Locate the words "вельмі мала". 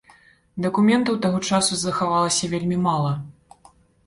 2.55-3.13